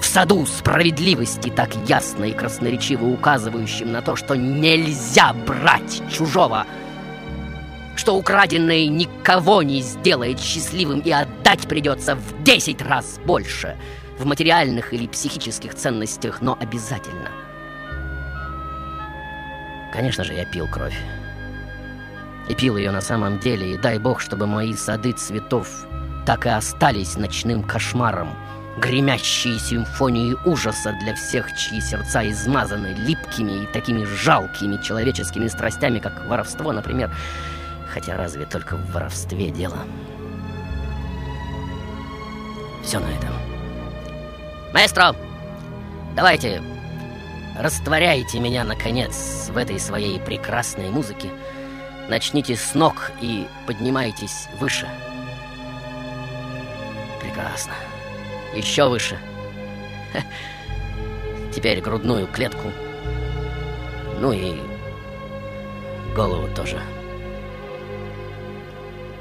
[0.00, 6.66] в саду справедливости, так ясно и красноречиво указывающим на то, что нельзя брать чужого,
[7.94, 13.76] что украденное никого не сделает счастливым и отдать придется в десять раз больше
[14.18, 17.30] в материальных или психических ценностях, но обязательно.
[19.92, 20.98] Конечно же, я пил кровь.
[22.48, 25.86] И пил ее на самом деле, и дай бог, чтобы мои сады цветов
[26.26, 28.34] так и остались ночным кошмаром,
[28.78, 36.26] гремящие симфонии ужаса для всех, чьи сердца измазаны липкими и такими жалкими человеческими страстями, как
[36.26, 37.14] воровство, например.
[37.92, 39.78] Хотя разве только в воровстве дело?
[42.82, 43.30] Все на этом.
[44.72, 45.14] Маэстро,
[46.16, 46.60] давайте,
[47.58, 51.28] растворяйте меня, наконец, в этой своей прекрасной музыке.
[52.08, 54.86] Начните с ног и поднимайтесь выше.
[57.20, 57.72] Прекрасно.
[58.54, 59.18] Еще выше.
[61.54, 62.70] Теперь грудную клетку.
[64.20, 64.60] Ну и
[66.14, 66.80] голову тоже.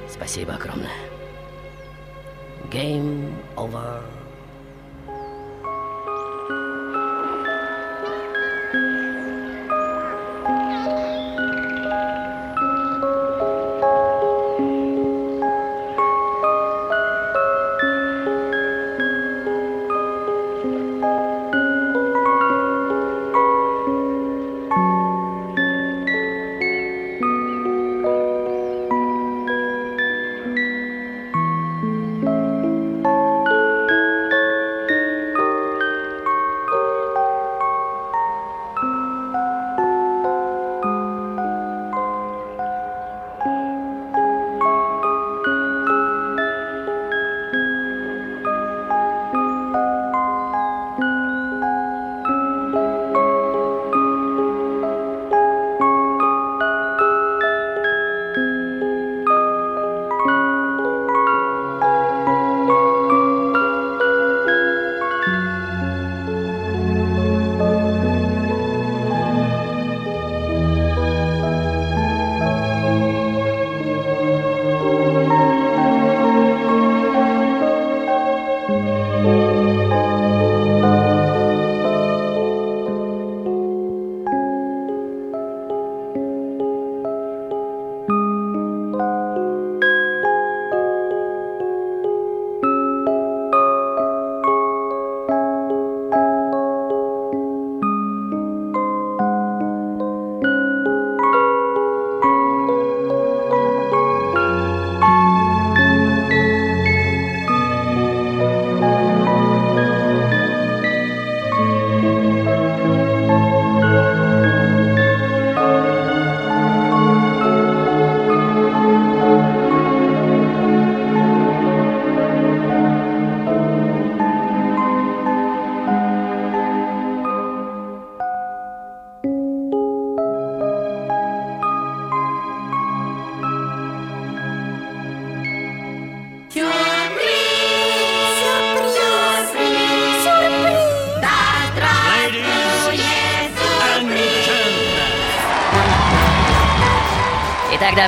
[0.09, 0.91] Спасибо огромное.
[2.69, 4.03] Game over.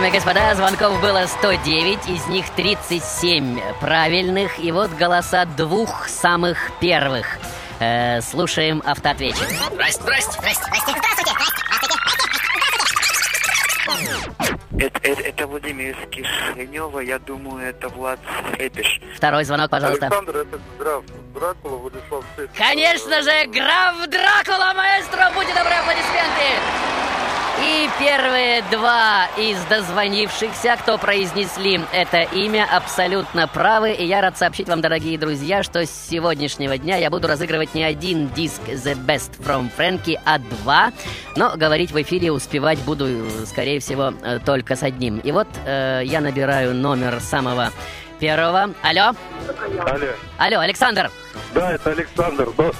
[0.06, 6.58] Дамы и господа, звонков было 109, из них 37 правильных, и вот голоса двух самых
[6.80, 7.26] первых.
[7.80, 9.48] Э, слушаем автоответчик.
[9.72, 10.32] Здрасте, здрасте.
[10.32, 11.32] Здрасте, здрасте, здравствуйте.
[14.78, 18.20] Это, это, это Владимир из Кишинева, я думаю, это Влад
[18.60, 19.02] Эпиш.
[19.16, 20.08] Второй звонок, пожалуйста.
[20.08, 21.04] Александр, это граф
[21.34, 22.50] Дракула, Владислав Сыт.
[22.56, 26.95] Конечно же, граф Дракула, маэстро, будьте добры, аплодисменты!
[27.62, 33.94] И первые два из дозвонившихся, кто произнесли это имя, абсолютно правы.
[33.94, 37.84] И я рад сообщить вам, дорогие друзья, что с сегодняшнего дня я буду разыгрывать не
[37.84, 40.92] один диск The Best from Frankie, а два.
[41.38, 43.08] Но говорить в эфире успевать буду,
[43.46, 45.20] скорее всего, э, только с одним.
[45.20, 47.72] И вот э, я набираю номер самого
[48.20, 48.74] первого.
[48.82, 49.14] Алло?
[49.80, 50.10] Алло.
[50.38, 51.10] Алло, Александр.
[51.54, 52.50] Да, это Александр.
[52.58, 52.72] Но,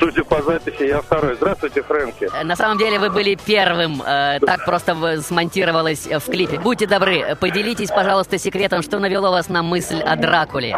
[0.00, 1.34] судя по записи, я второй.
[1.36, 2.28] Здравствуйте, Фрэнки.
[2.32, 6.58] Э, На самом деле вы были первым, э, так просто смонтировалось э, в клипе.
[6.58, 10.76] Будьте добры, поделитесь, пожалуйста, секретом, что навело вас на мысль о Дракуле.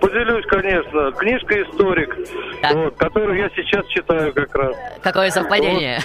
[0.00, 1.12] Поделюсь, конечно.
[1.12, 2.16] Книжка «Историк»,
[2.72, 4.76] вот, которую я сейчас читаю как раз.
[5.02, 5.98] Какое совпадение?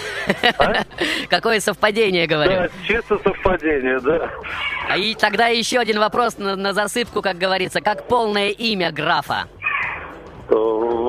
[1.30, 2.52] Какое совпадение, говорю.
[2.52, 4.30] Да, чисто совпадение, да.
[4.90, 7.80] А И тогда еще один вопрос на, на засыпку, как говорится.
[7.80, 9.46] Как полное имя графа?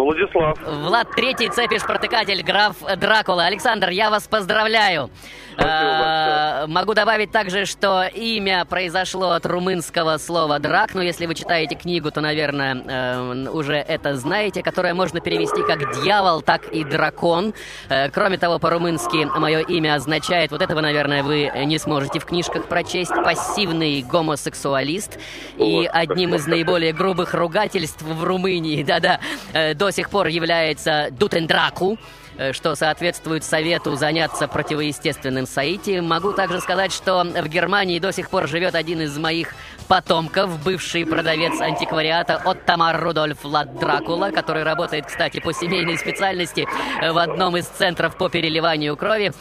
[0.05, 0.55] Владислав.
[0.63, 3.45] Влад Третий, цепиш протыкатель, граф Дракула.
[3.45, 5.09] Александр, я вас поздравляю.
[5.57, 11.75] Э, Могу добавить также, что имя произошло от румынского слова «драк», но если вы читаете
[11.75, 17.53] книгу, то, наверное, э, уже это знаете, которое можно перевести как «дьявол», так и «дракон».
[17.89, 22.65] Э, Кроме того, по-румынски мое имя означает, вот этого, наверное, вы не сможете в книжках
[22.65, 25.17] прочесть, пассивный гомосексуалист.
[25.57, 29.19] И одним из наиболее грубых ругательств в Румынии, да-да,
[29.53, 31.97] э, до сих пор является «дутендраку»,
[32.37, 35.99] э, что соответствует совету заняться противоестественным соити.
[35.99, 39.55] Могу также сказать, что в Германии до сих пор живет один из моих
[39.87, 46.67] потомков, бывший продавец антиквариата Оттамар Рудольф Влад Дракула, который работает, кстати, по семейной специальности
[47.01, 49.31] в одном из центров по переливанию крови.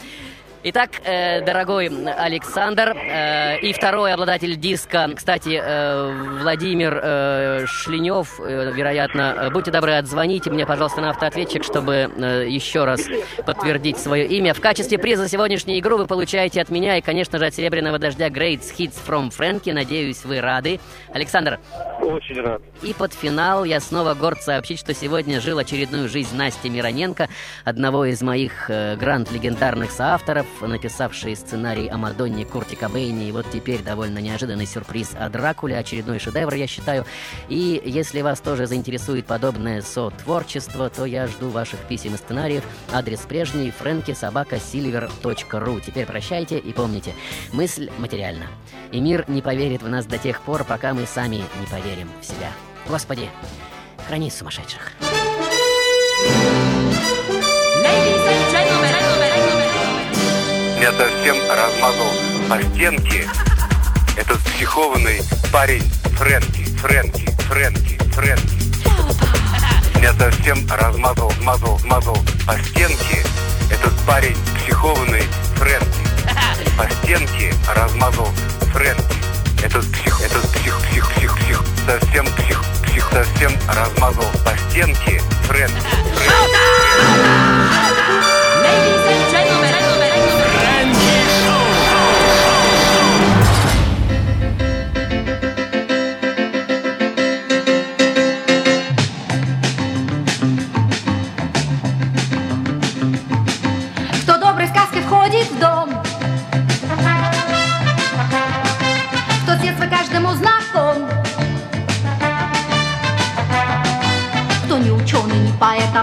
[0.67, 8.71] Итак, э, дорогой Александр э, и второй обладатель диска, кстати, э, Владимир э, Шлинев, э,
[8.73, 13.03] вероятно, э, будьте добры, отзвоните мне, пожалуйста, на автоответчик, чтобы э, еще раз
[13.45, 14.55] подтвердить свое имя.
[14.55, 18.29] В качестве приза сегодняшней игры вы получаете от меня и, конечно же, от Серебряного Дождя
[18.29, 19.71] Great Hits from Frankie.
[19.71, 20.79] Надеюсь, вы рады.
[21.13, 21.59] Александр.
[22.01, 22.63] Очень рад.
[22.81, 27.29] И под финал я снова горд сообщить, что сегодня жил очередную жизнь Насти Мироненко,
[27.63, 33.29] одного из моих э, гранд-легендарных соавторов, написавший сценарий о Мадонне Курте Кобейне.
[33.29, 37.05] И вот теперь довольно неожиданный сюрприз о Дракуле, очередной шедевр, я считаю.
[37.49, 42.63] И если вас тоже заинтересует подобное со-творчество, то я жду ваших писем и сценариев.
[42.91, 45.81] Адрес прежний фрэнки собака silver.ru.
[45.85, 47.13] Теперь прощайте и помните,
[47.51, 48.45] мысль материальна.
[48.91, 52.25] И мир не поверит в нас до тех пор, пока мы сами не поверим в
[52.25, 52.51] себя.
[52.87, 53.29] Господи,
[54.07, 54.91] храни сумасшедших.
[60.85, 62.11] Я совсем размазал
[62.47, 63.27] по стенке
[64.15, 65.19] этот психованный
[65.51, 65.81] парень
[66.15, 69.99] Фрэнки, Фрэнки, Фрэнки, Фрэнки.
[69.99, 72.15] Я совсем размазал, мазал, мазал
[72.45, 73.25] по стенке
[73.71, 75.23] этот парень психованный
[75.55, 75.87] Фрэнки.
[76.77, 78.29] По стенке размазал
[78.71, 79.15] Фрэнки.
[79.63, 85.81] Этот псих, этот псих, псих, псих, псих, совсем псих, псих, совсем размазал по стенке Фрэнки.
[86.27, 87.64] Кто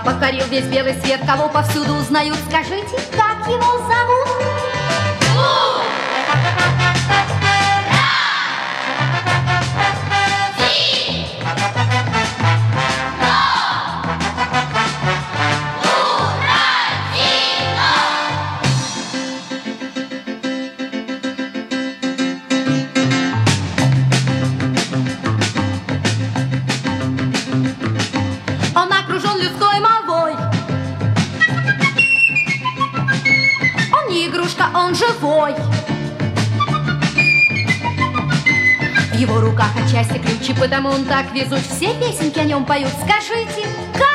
[0.01, 4.52] покорил весь белый свет Кого повсюду узнают, скажите, как его зовут?
[40.63, 42.89] Потому он так везуч Все песенки о нем поют.
[43.05, 44.12] Скажите, как